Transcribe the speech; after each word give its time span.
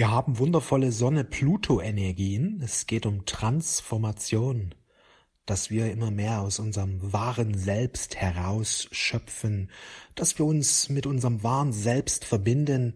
Wir 0.00 0.10
haben 0.10 0.38
wundervolle 0.38 0.92
Sonne-Pluto-Energien. 0.92 2.62
Es 2.64 2.86
geht 2.86 3.04
um 3.04 3.26
Transformation, 3.26 4.74
dass 5.44 5.68
wir 5.68 5.92
immer 5.92 6.10
mehr 6.10 6.40
aus 6.40 6.58
unserem 6.58 7.12
wahren 7.12 7.52
Selbst 7.52 8.16
herausschöpfen, 8.16 9.70
dass 10.14 10.38
wir 10.38 10.46
uns 10.46 10.88
mit 10.88 11.04
unserem 11.06 11.42
wahren 11.42 11.74
Selbst 11.74 12.24
verbinden. 12.24 12.94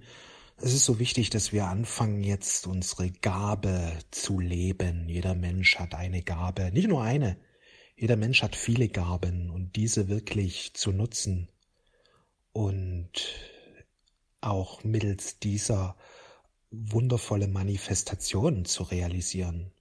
Es 0.56 0.72
ist 0.72 0.86
so 0.86 0.98
wichtig, 0.98 1.28
dass 1.28 1.52
wir 1.52 1.66
anfangen, 1.66 2.22
jetzt 2.22 2.66
unsere 2.66 3.10
Gabe 3.10 3.98
zu 4.10 4.40
leben. 4.40 5.06
Jeder 5.06 5.34
Mensch 5.34 5.78
hat 5.78 5.94
eine 5.94 6.22
Gabe, 6.22 6.70
nicht 6.72 6.88
nur 6.88 7.02
eine. 7.02 7.36
Jeder 7.96 8.16
Mensch 8.16 8.42
hat 8.42 8.56
viele 8.56 8.88
Gaben 8.88 9.50
und 9.50 9.76
diese 9.76 10.08
wirklich 10.08 10.72
zu 10.72 10.90
nutzen 10.90 11.50
und 12.54 13.10
auch 14.40 14.84
mittels 14.84 15.38
dieser 15.38 15.96
wundervolle 16.92 17.48
Manifestationen 17.48 18.64
zu 18.64 18.82
realisieren. 18.82 19.72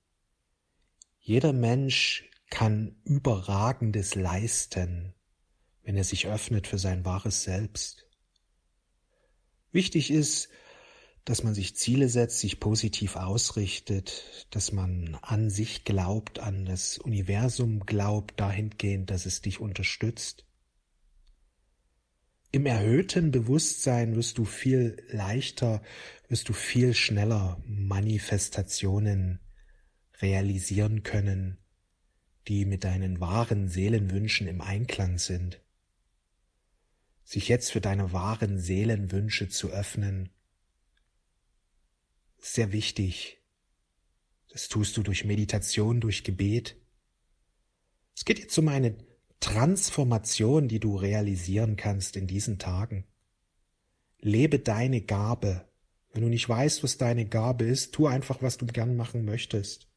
Jeder 1.20 1.54
Mensch 1.54 2.30
kann 2.50 2.95
Überragendes 3.04 4.16
leisten, 4.16 5.14
wenn 5.84 5.98
er 5.98 6.03
sich 6.03 6.27
öffnet 6.27 6.67
für 6.67 6.77
sein 6.77 7.05
wahres 7.05 7.44
Selbst. 7.44 8.05
Wichtig 9.72 10.12
ist, 10.12 10.50
dass 11.26 11.44
man 11.44 11.53
sich 11.53 11.76
Ziele 11.76 12.09
setzt, 12.09 12.40
sich 12.40 12.59
positiv 12.59 13.16
ausrichtet, 13.16 14.48
dass 14.52 14.72
man 14.72 15.17
an 15.22 15.50
sich 15.50 15.86
glaubt, 15.86 16.39
an 16.39 16.66
das 16.66 16.98
Universum 16.98 17.86
glaubt, 17.86 18.39
dahingehend, 18.39 19.09
dass 19.09 19.25
es 19.25 19.41
dich 19.41 19.59
unterstützt. 19.59 20.45
Im 22.55 22.67
erhöhten 22.67 23.31
Bewusstsein 23.31 24.16
wirst 24.16 24.38
du 24.38 24.45
viel 24.45 25.03
leichter, 25.09 25.81
wirst 26.27 26.49
du 26.49 26.53
viel 26.53 26.94
schneller 26.94 27.59
Manifestationen 27.66 29.39
realisieren 30.21 31.02
können, 31.02 31.58
die 32.47 32.66
mit 32.66 32.83
deinen 32.83 33.19
wahren 33.19 33.69
Seelenwünschen 33.69 34.45
im 34.45 34.61
Einklang 34.61 35.17
sind. 35.17 35.63
Sich 37.23 37.47
jetzt 37.47 37.72
für 37.72 37.81
deine 37.81 38.13
wahren 38.13 38.59
Seelenwünsche 38.59 39.50
zu 39.50 39.72
öffnen, 39.72 40.30
ist 42.38 42.53
sehr 42.53 42.72
wichtig. 42.72 43.41
Das 44.50 44.67
tust 44.67 44.95
du 44.95 45.02
durch 45.02 45.25
Meditation, 45.25 46.00
durch 46.00 46.23
Gebet. 46.23 46.75
Es 48.16 48.25
geht 48.25 48.38
jetzt 48.38 48.56
um 48.59 48.67
eine 48.67 48.95
Transformation, 49.44 50.69
die 50.69 50.80
du 50.80 50.95
realisieren 50.95 51.75
kannst 51.75 52.16
in 52.16 52.27
diesen 52.27 52.59
Tagen. 52.59 53.03
Lebe 54.22 54.58
deine 54.58 55.02
Gabe. 55.02 55.67
Wenn 56.13 56.22
du 56.22 56.30
nicht 56.30 56.47
weißt, 56.47 56.81
was 56.81 56.97
deine 56.97 57.25
Gabe 57.25 57.66
ist, 57.66 57.94
tu 57.94 58.08
einfach, 58.08 58.41
was 58.41 58.58
du 58.58 58.66
gern 58.66 58.95
machen 58.95 59.25
möchtest. 59.25 59.89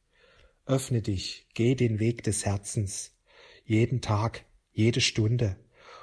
Öffne 0.65 1.01
dich, 1.01 1.47
geh 1.53 1.75
den 1.75 1.99
Weg 1.99 2.23
des 2.23 2.45
Herzens. 2.45 3.15
Jeden 3.63 4.01
Tag, 4.01 4.43
jede 4.73 4.99
Stunde. 4.99 5.55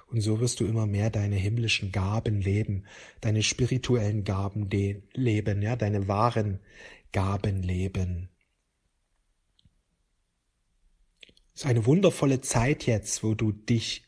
Und 0.07 0.23
so 0.23 0.41
wirst 0.41 0.61
du 0.61 0.65
immer 0.65 0.87
mehr 0.87 1.11
deine 1.11 1.37
himmlischen 1.37 1.93
Gaben 1.93 2.41
leben, 2.41 2.87
deine 3.21 3.43
spirituellen 3.43 4.25
Gaben 4.25 4.71
leben, 4.71 5.61
ja, 5.61 5.77
deine 5.77 6.09
wahren 6.09 6.61
Gaben 7.13 7.63
leben. 7.63 8.31
Es 11.27 11.44
ist 11.55 11.67
eine 11.67 11.87
wundervolle 11.87 12.41
Zeit 12.41 12.87
jetzt, 12.87 13.23
wo 13.23 13.35
du 13.35 13.53
dich 13.53 14.05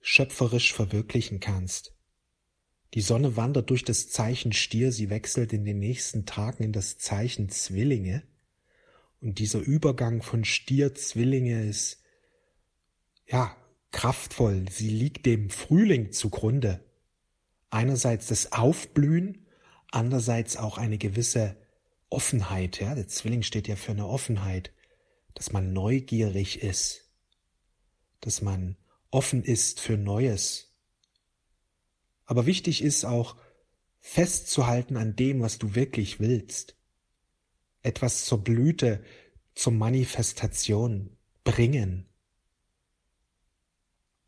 schöpferisch 0.00 0.72
verwirklichen 0.72 1.40
kannst. 1.40 1.92
Die 2.94 3.00
Sonne 3.00 3.36
wandert 3.36 3.70
durch 3.70 3.84
das 3.84 4.08
Zeichen 4.08 4.52
Stier, 4.52 4.92
sie 4.92 5.10
wechselt 5.10 5.52
in 5.52 5.64
den 5.64 5.78
nächsten 5.78 6.24
Tagen 6.24 6.64
in 6.64 6.72
das 6.72 6.96
Zeichen 6.96 7.50
Zwillinge. 7.50 8.22
Und 9.20 9.38
dieser 9.38 9.58
Übergang 9.58 10.22
von 10.22 10.44
Stier 10.44 10.94
Zwillinge 10.94 11.66
ist, 11.66 12.02
ja, 13.26 13.54
kraftvoll. 13.90 14.66
Sie 14.70 14.88
liegt 14.88 15.26
dem 15.26 15.50
Frühling 15.50 16.12
zugrunde. 16.12 16.84
Einerseits 17.70 18.28
das 18.28 18.52
Aufblühen, 18.52 19.46
andererseits 19.90 20.56
auch 20.56 20.78
eine 20.78 20.96
gewisse 20.96 21.56
Offenheit, 22.08 22.80
ja. 22.80 22.94
Der 22.94 23.08
Zwilling 23.08 23.42
steht 23.42 23.68
ja 23.68 23.76
für 23.76 23.92
eine 23.92 24.06
Offenheit 24.06 24.72
dass 25.36 25.52
man 25.52 25.74
neugierig 25.74 26.62
ist, 26.62 27.04
dass 28.20 28.40
man 28.40 28.78
offen 29.10 29.44
ist 29.44 29.80
für 29.80 29.98
Neues. 29.98 30.74
Aber 32.24 32.46
wichtig 32.46 32.82
ist 32.82 33.04
auch, 33.04 33.36
festzuhalten 34.00 34.96
an 34.96 35.14
dem, 35.14 35.42
was 35.42 35.58
du 35.58 35.74
wirklich 35.74 36.20
willst. 36.20 36.74
Etwas 37.82 38.24
zur 38.24 38.42
Blüte, 38.42 39.04
zur 39.54 39.74
Manifestation 39.74 41.18
bringen. 41.44 42.08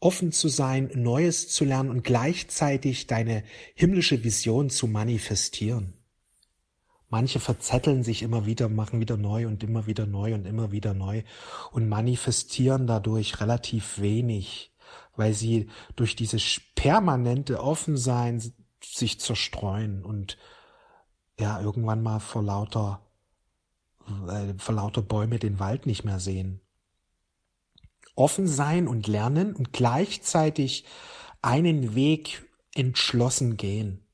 Offen 0.01 0.31
zu 0.31 0.49
sein, 0.49 0.91
Neues 0.95 1.49
zu 1.49 1.65
lernen 1.65 1.89
und 1.89 2.05
gleichzeitig 2.05 3.07
deine 3.07 3.45
himmlische 3.75 4.23
Vision 4.25 4.69
zu 4.69 4.87
manifestieren. 4.87 5.98
Manche 7.11 7.41
verzetteln 7.41 8.03
sich 8.05 8.23
immer 8.23 8.45
wieder, 8.45 8.69
machen 8.69 9.01
wieder 9.01 9.17
neu 9.17 9.47
und 9.47 9.63
immer 9.65 9.87
wieder 9.87 10.07
neu 10.07 10.35
und 10.35 10.47
immer 10.47 10.73
wieder 10.73 10.93
neu 10.93 11.23
und 11.73 11.89
manifestieren 11.89 12.87
dadurch 12.87 13.41
relativ 13.41 13.99
wenig, 13.99 14.75
weil 15.17 15.33
sie 15.33 15.71
durch 15.97 16.17
dieses 16.17 16.61
permanente 16.75 17.63
Offensein 17.63 18.43
sich 18.85 19.21
zerstreuen 19.21 20.05
und 20.05 20.37
ja 21.41 21.61
irgendwann 21.61 22.03
mal 22.03 22.21
vor 22.21 22.43
lauter 22.43 23.01
äh, 24.29 24.55
vor 24.59 24.75
lauter 24.75 25.03
Bäume 25.03 25.39
den 25.39 25.59
Wald 25.59 25.87
nicht 25.87 26.05
mehr 26.05 26.21
sehen. 26.21 26.61
Offen 28.17 28.47
sein 28.47 28.87
und 28.87 29.07
lernen 29.07 29.55
und 29.55 29.73
gleichzeitig 29.73 30.85
einen 31.41 31.95
Weg 31.95 32.47
entschlossen 32.75 33.57
gehen 33.57 34.08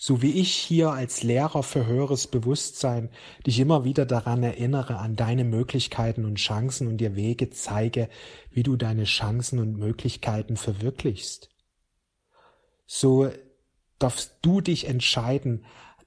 so 0.00 0.22
wie 0.22 0.40
ich 0.40 0.54
hier 0.54 0.92
als 0.92 1.24
Lehrer 1.24 1.64
für 1.64 1.84
höheres 1.84 2.28
Bewusstsein 2.28 3.10
dich 3.44 3.58
immer 3.58 3.82
wieder 3.82 4.06
daran 4.06 4.44
erinnere, 4.44 4.98
an 4.98 5.16
deine 5.16 5.42
Möglichkeiten 5.42 6.24
und 6.24 6.36
Chancen 6.36 6.86
und 6.86 6.98
dir 6.98 7.16
Wege 7.16 7.50
zeige, 7.50 8.08
wie 8.52 8.62
du 8.62 8.76
deine 8.76 9.04
Chancen 9.04 9.58
und 9.58 9.76
Möglichkeiten 9.76 10.56
verwirklichst. 10.56 11.50
So 12.86 13.28
darfst 13.98 14.36
du 14.42 14.60
dich 14.60 14.86
entscheiden, 14.86 15.64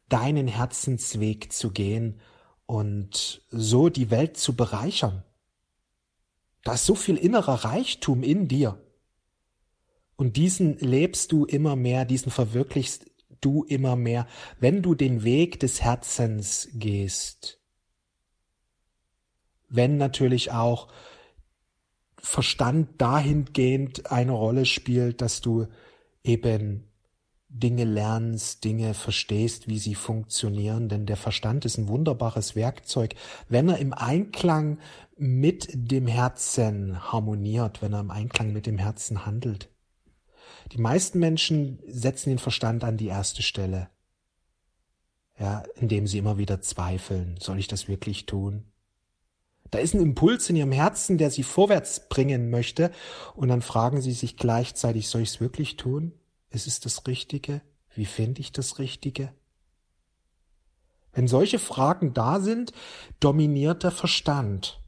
deinen 0.08 0.47
Herzensweg 0.47 1.52
zu 1.52 1.72
gehen 1.72 2.22
und 2.66 3.46
so 3.50 3.90
die 3.90 4.09
Welt 4.09 4.38
zu 4.38 4.56
bereichern. 4.56 5.25
Da 6.63 6.75
ist 6.75 6.85
so 6.85 6.96
viel 6.96 7.18
innerer 7.18 7.66
Reichtum 7.66 8.23
in 8.23 8.47
dir. 8.47 8.81
Und 10.16 10.38
diesen 10.38 10.78
lebst 10.78 11.34
du 11.34 11.44
immer 11.46 11.75
mehr, 11.75 12.06
diesen 12.06 12.31
verwirklichst 12.31 13.10
du 13.41 13.63
immer 13.63 13.96
mehr, 13.96 14.28
wenn 14.59 14.81
du 14.81 14.96
den 14.96 15.24
Weg 15.24 15.59
des 15.59 15.81
Herzens 15.81 16.69
gehst. 16.74 17.59
Wenn 19.69 19.97
natürlich 19.97 20.52
auch 20.52 20.88
Verstand 22.18 23.02
dahingehend 23.02 24.12
eine 24.12 24.34
Rolle 24.34 24.66
spielt, 24.66 25.22
dass 25.22 25.41
du 25.41 25.68
eben 26.24 26.91
Dinge 27.53 27.84
lernst, 27.84 28.63
Dinge 28.63 28.94
verstehst, 28.94 29.68
wie 29.68 29.79
sie 29.79 29.96
funktionieren, 29.96 30.88
denn 30.88 31.06
der 31.06 31.18
Verstand 31.18 31.66
ist 31.66 31.78
ein 31.78 31.90
wunderbares 31.90 32.56
Werkzeug, 32.56 33.16
wenn 33.50 33.68
er 33.68 33.79
im 33.79 33.94
Einklang 33.94 34.79
mit 35.18 35.68
dem 35.73 36.08
Herzen 36.08 37.12
harmoniert, 37.12 37.81
wenn 37.81 37.94
er 37.94 38.00
im 38.00 38.12
Einklang 38.12 38.53
mit 38.53 38.68
dem 38.68 38.78
Herzen 38.78 39.25
handelt. 39.25 39.69
Die 40.72 40.78
meisten 40.78 41.20
Menschen 41.20 41.80
setzen 41.86 42.30
den 42.30 42.40
Verstand 42.40 42.84
an 42.84 42.96
die 42.96 43.08
erste 43.08 43.42
Stelle. 43.42 43.90
Ja, 45.38 45.64
indem 45.76 46.08
sie 46.08 46.18
immer 46.18 46.38
wieder 46.38 46.62
zweifeln. 46.62 47.35
Soll 47.40 47.59
ich 47.59 47.68
das 47.68 47.88
wirklich 47.88 48.26
tun? 48.26 48.64
Da 49.70 49.79
ist 49.79 49.94
ein 49.94 50.02
Impuls 50.02 50.50
in 50.50 50.56
ihrem 50.56 50.72
Herzen, 50.72 51.18
der 51.18 51.32
sie 51.32 51.44
vorwärts 51.44 52.08
bringen 52.08 52.50
möchte. 52.50 52.91
Und 53.35 53.50
dann 53.50 53.62
fragen 53.62 54.02
sie 54.02 54.12
sich 54.14 54.38
gleichzeitig, 54.38 55.09
soll 55.09 55.22
ich 55.22 55.29
es 55.29 55.41
wirklich 55.41 55.78
tun? 55.78 56.14
Ist 56.50 56.68
es 56.68 56.79
das 56.79 57.06
Richtige? 57.08 57.62
Wie 57.94 58.06
finde 58.06 58.41
ich 58.41 58.52
das 58.52 58.79
Richtige? 58.79 59.34
Wenn 61.12 61.28
solche 61.28 61.59
Fragen 61.59 62.14
da 62.14 62.40
sind, 62.40 62.72
dominiert 63.20 63.84
der 63.84 63.91
Verstand. 63.91 64.82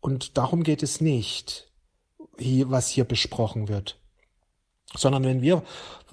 Und 0.00 0.38
darum 0.38 0.62
geht 0.62 0.82
es 0.82 1.00
nicht 1.02 1.67
hier, 2.38 2.70
was 2.70 2.88
hier 2.88 3.04
besprochen 3.04 3.68
wird. 3.68 4.00
Sondern 4.94 5.24
wenn 5.24 5.42
wir 5.42 5.62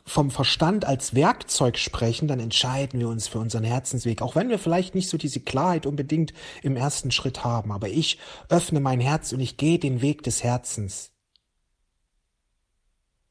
vom 0.07 0.29
Verstand 0.29 0.85
als 0.85 1.15
Werkzeug 1.15 1.79
sprechen, 1.79 2.27
dann 2.27 2.39
entscheiden 2.39 2.99
wir 2.99 3.09
uns 3.09 3.27
für 3.27 3.39
unseren 3.39 3.63
Herzensweg, 3.63 4.21
auch 4.21 4.35
wenn 4.35 4.49
wir 4.49 4.59
vielleicht 4.59 4.93
nicht 4.93 5.09
so 5.09 5.17
diese 5.17 5.39
Klarheit 5.39 5.87
unbedingt 5.87 6.33
im 6.61 6.77
ersten 6.77 7.09
Schritt 7.09 7.43
haben. 7.43 7.71
Aber 7.71 7.89
ich 7.89 8.19
öffne 8.49 8.79
mein 8.79 8.99
Herz 8.99 9.31
und 9.33 9.39
ich 9.39 9.57
gehe 9.57 9.79
den 9.79 10.01
Weg 10.01 10.21
des 10.21 10.43
Herzens. 10.43 11.11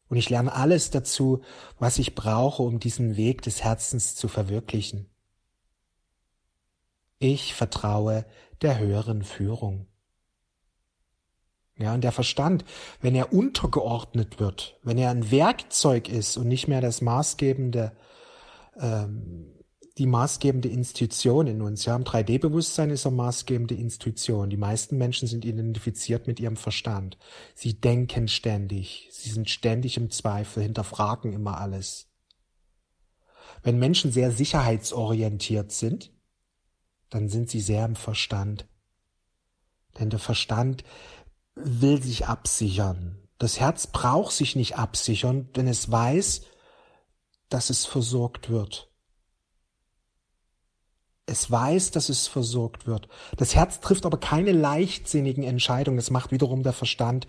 Und 0.09 0.17
ich 0.17 0.31
lerne 0.31 0.53
alles 0.53 0.91
dazu, 0.91 1.43
was 1.79 1.99
ich 1.99 2.15
brauche, 2.15 2.63
um 2.63 2.81
diesen 2.81 3.17
Weg 3.17 3.43
des 3.43 3.63
Herzens 3.63 4.17
zu 4.17 4.29
verwirklichen. 4.29 5.09
Ich 7.19 7.55
vertraue 7.55 8.27
der 8.63 8.79
höheren 8.79 9.23
Führung. 9.23 9.87
Ja, 11.77 11.93
und 11.95 12.05
der 12.05 12.13
Verstand, 12.13 12.65
wenn 13.01 13.17
er 13.17 13.33
untergeordnet 13.33 14.39
wird, 14.39 14.79
wenn 14.85 14.97
er 14.97 15.11
ein 15.11 15.31
Werkzeug 15.31 16.09
ist 16.09 16.37
und 16.37 16.47
nicht 16.47 16.69
mehr 16.69 16.81
das 16.81 17.01
maßgebende, 17.01 17.93
ähm, 18.79 19.47
die 19.99 20.07
maßgebende 20.07 20.69
Institution 20.69 21.47
in 21.49 21.63
uns. 21.63 21.85
Ja, 21.85 21.97
im 21.97 22.05
3D-Bewusstsein 22.05 22.91
ist 22.91 23.05
er 23.05 23.11
maßgebende 23.11 23.75
Institution. 23.75 24.51
Die 24.51 24.57
meisten 24.57 24.99
Menschen 24.99 25.27
sind 25.27 25.45
identifiziert 25.45 26.27
mit 26.27 26.39
ihrem 26.39 26.57
Verstand. 26.57 27.17
Sie 27.55 27.81
denken 27.81 28.29
ständig. 28.29 29.09
Sie 29.11 29.31
sind 29.31 29.51
ständig 29.51 29.97
im 29.97 30.11
Zweifel, 30.11 30.63
hinterfragen 30.63 31.33
immer 31.33 31.59
alles. 31.59 32.09
Wenn 33.63 33.79
Menschen 33.79 34.13
sehr 34.13 34.31
sicherheitsorientiert 34.31 35.73
sind, 35.73 36.13
dann 37.11 37.29
sind 37.29 37.51
sie 37.51 37.61
sehr 37.61 37.85
im 37.85 37.97
Verstand. 37.97 38.67
Denn 39.99 40.11
der 40.11 40.19
Verstand 40.19 40.85
will 41.55 42.03
sich 42.03 42.27
absichern. 42.27 43.19
Das 43.39 43.61
Herz 43.61 43.87
braucht 43.87 44.33
sich 44.33 44.57
nicht 44.57 44.77
absichern, 44.77 45.53
denn 45.55 45.67
es 45.67 45.91
weiß, 45.91 46.43
dass 47.49 47.71
es 47.71 47.85
versorgt 47.85 48.51
wird. 48.51 48.91
Es 51.27 51.51
weiß, 51.51 51.91
dass 51.91 52.09
es 52.09 52.27
versorgt 52.27 52.87
wird. 52.87 53.09
Das 53.37 53.55
Herz 53.55 53.81
trifft 53.81 54.05
aber 54.05 54.19
keine 54.19 54.53
leichtsinnigen 54.53 55.43
Entscheidungen. 55.45 55.97
Das 55.97 56.11
macht 56.11 56.33
wiederum 56.33 56.63
der 56.63 56.75
Verstand, 56.75 57.27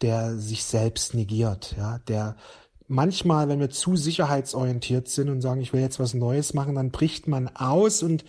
der 0.00 0.36
sich 0.36 0.64
selbst 0.64 1.14
negiert, 1.14 1.74
ja, 1.76 1.98
der 1.98 2.36
manchmal, 2.88 3.48
wenn 3.48 3.60
wir 3.60 3.70
zu 3.70 3.96
sicherheitsorientiert 3.96 5.08
sind 5.08 5.28
und 5.28 5.40
sagen, 5.40 5.60
ich 5.60 5.72
will 5.72 5.80
jetzt 5.80 6.00
was 6.00 6.14
Neues 6.14 6.54
machen, 6.54 6.74
dann 6.74 6.90
bricht 6.90 7.28
man 7.28 7.48
aus 7.54 8.02
und 8.02 8.24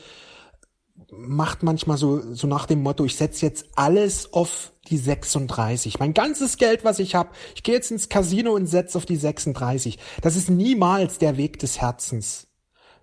macht 1.11 1.63
manchmal 1.63 1.97
so, 1.97 2.33
so 2.33 2.47
nach 2.47 2.65
dem 2.65 2.81
Motto, 2.81 3.05
ich 3.05 3.15
setze 3.15 3.45
jetzt 3.45 3.65
alles 3.75 4.33
auf 4.33 4.73
die 4.87 4.97
36. 4.97 5.99
Mein 5.99 6.13
ganzes 6.13 6.57
Geld, 6.57 6.83
was 6.83 6.99
ich 6.99 7.15
habe, 7.15 7.29
ich 7.55 7.63
gehe 7.63 7.75
jetzt 7.75 7.91
ins 7.91 8.09
Casino 8.09 8.53
und 8.53 8.67
setze 8.67 8.97
auf 8.97 9.05
die 9.05 9.15
36. 9.15 9.97
Das 10.21 10.35
ist 10.35 10.49
niemals 10.49 11.17
der 11.17 11.37
Weg 11.37 11.59
des 11.59 11.79
Herzens. 11.81 12.47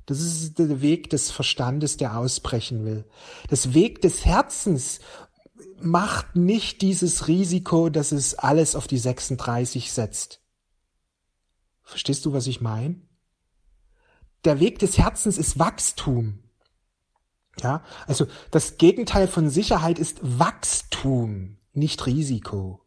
Das 0.06 0.20
ist 0.20 0.58
der 0.58 0.80
Weg 0.80 1.10
des 1.10 1.30
Verstandes, 1.30 1.96
der 1.96 2.16
ausbrechen 2.16 2.84
will. 2.84 3.04
Das 3.48 3.74
Weg 3.74 4.00
des 4.02 4.24
Herzens 4.24 5.00
macht 5.80 6.36
nicht 6.36 6.80
dieses 6.82 7.28
Risiko, 7.28 7.88
dass 7.88 8.12
es 8.12 8.34
alles 8.34 8.76
auf 8.76 8.86
die 8.86 8.98
36 8.98 9.92
setzt. 9.92 10.40
Verstehst 11.82 12.24
du, 12.24 12.32
was 12.32 12.46
ich 12.46 12.60
meine? 12.60 13.00
Der 14.44 14.60
Weg 14.60 14.78
des 14.78 14.96
Herzens 14.96 15.38
ist 15.38 15.58
Wachstum. 15.58 16.45
Ja, 17.62 17.82
also 18.06 18.26
das 18.50 18.76
Gegenteil 18.76 19.28
von 19.28 19.48
Sicherheit 19.48 19.98
ist 19.98 20.18
Wachstum, 20.22 21.56
nicht 21.72 22.04
Risiko. 22.06 22.82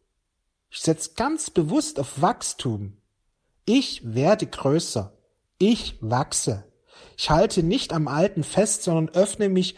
Ich 0.70 0.80
setze 0.80 1.14
ganz 1.14 1.50
bewusst 1.50 1.98
auf 1.98 2.22
Wachstum. 2.22 2.96
Ich 3.64 4.14
werde 4.14 4.46
größer. 4.46 5.12
Ich 5.58 5.98
wachse. 6.00 6.64
Ich 7.16 7.30
halte 7.30 7.62
nicht 7.62 7.92
am 7.92 8.08
Alten 8.08 8.44
fest, 8.44 8.84
sondern 8.84 9.14
öffne 9.14 9.48
mich 9.48 9.76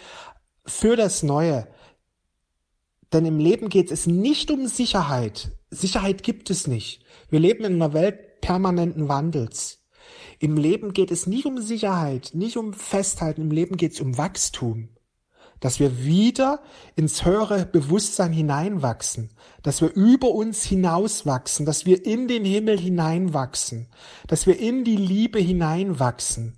für 0.67 0.97
das 0.97 1.23
Neue. 1.23 1.67
Denn 3.13 3.27
im 3.27 3.39
Leben 3.39 3.69
geht 3.69 3.91
es 3.91 4.07
nicht 4.07 4.51
um 4.51 4.67
Sicherheit. 4.67 5.53
Sicherheit 5.71 6.23
gibt 6.23 6.51
es 6.51 6.67
nicht. 6.67 7.03
Wir 7.31 7.41
leben 7.41 7.65
in 7.65 7.75
einer 7.75 7.95
Welt 7.95 8.41
permanenten 8.41 9.09
Wandels. 9.09 9.82
Im 10.43 10.57
Leben 10.57 10.93
geht 10.93 11.13
es 11.13 11.29
nicht 11.29 11.47
um 11.47 11.63
Sicherheit, 11.63 12.33
nicht 12.35 12.57
um 12.57 12.73
Festhalten, 12.73 13.43
im 13.43 13.53
Leben 13.53 13.77
geht 13.77 13.93
es 13.93 14.01
um 14.01 14.19
Wachstum. 14.19 14.89
Dass 15.61 15.79
wir 15.79 16.03
wieder 16.03 16.61
ins 16.97 17.25
höhere 17.25 17.65
Bewusstsein 17.65 18.33
hineinwachsen, 18.33 19.31
dass 19.63 19.81
wir 19.81 19.93
über 19.93 20.33
uns 20.33 20.65
hinauswachsen, 20.65 21.65
dass 21.65 21.87
wir 21.87 22.05
in 22.05 22.27
den 22.27 22.45
Himmel 22.45 22.77
hineinwachsen, 22.77 23.87
dass 24.27 24.49
wir 24.49 24.59
in 24.59 24.83
die 24.83 24.97
Liebe 24.97 25.39
hineinwachsen. 25.39 26.57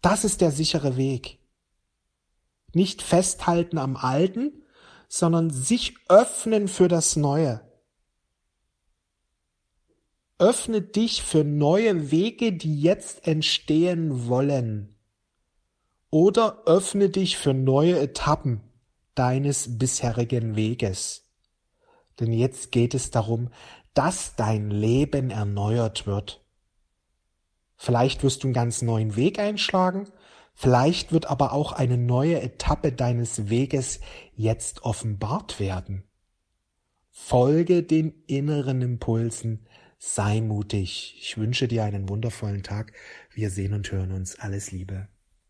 Das 0.00 0.24
ist 0.24 0.40
der 0.40 0.50
sichere 0.50 0.96
Weg. 0.96 1.40
Nicht 2.72 3.02
festhalten 3.02 3.76
am 3.76 3.96
Alten, 3.96 4.62
sondern 5.08 5.50
sich 5.50 5.96
öffnen 6.08 6.68
für 6.68 6.88
das 6.88 7.16
Neue. 7.16 7.60
Öffne 10.40 10.80
dich 10.80 11.22
für 11.22 11.44
neue 11.44 12.10
Wege, 12.10 12.54
die 12.54 12.80
jetzt 12.80 13.26
entstehen 13.26 14.26
wollen. 14.26 14.96
Oder 16.08 16.62
öffne 16.64 17.10
dich 17.10 17.36
für 17.36 17.52
neue 17.52 18.00
Etappen 18.00 18.62
deines 19.14 19.76
bisherigen 19.76 20.56
Weges. 20.56 21.28
Denn 22.18 22.32
jetzt 22.32 22.72
geht 22.72 22.94
es 22.94 23.10
darum, 23.10 23.50
dass 23.92 24.34
dein 24.34 24.70
Leben 24.70 25.28
erneuert 25.28 26.06
wird. 26.06 26.42
Vielleicht 27.76 28.22
wirst 28.22 28.42
du 28.42 28.46
einen 28.46 28.54
ganz 28.54 28.80
neuen 28.80 29.16
Weg 29.16 29.38
einschlagen, 29.38 30.08
vielleicht 30.54 31.12
wird 31.12 31.26
aber 31.26 31.52
auch 31.52 31.72
eine 31.72 31.98
neue 31.98 32.40
Etappe 32.40 32.92
deines 32.92 33.50
Weges 33.50 34.00
jetzt 34.32 34.84
offenbart 34.84 35.60
werden. 35.60 36.04
Folge 37.10 37.82
den 37.82 38.24
inneren 38.26 38.80
Impulsen 38.80 39.66
sei 40.00 40.40
mutig. 40.40 41.14
Ich 41.20 41.36
wünsche 41.38 41.68
dir 41.68 41.84
einen 41.84 42.08
wundervollen 42.08 42.62
Tag. 42.64 42.92
Wir 43.32 43.50
sehen 43.50 43.74
und 43.74 43.92
hören 43.92 44.12
uns. 44.12 44.38
Alles 44.40 44.72
Liebe. 44.72 45.08